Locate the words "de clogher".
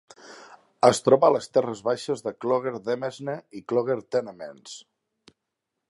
2.29-2.73